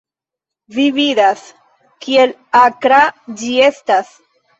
[0.77, 1.43] Vi vidas,
[2.05, 3.03] kiel akra
[3.43, 4.11] ĝi eŝtas?